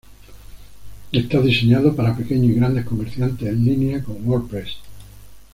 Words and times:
Está 1.11 1.39
diseñado 1.41 1.95
para 1.95 2.17
pequeños 2.17 2.49
y 2.49 2.55
grandes 2.55 2.85
comerciantes 2.85 3.47
en 3.47 3.63
línea 3.63 4.03
con 4.03 4.27
WordPress. 4.27 4.77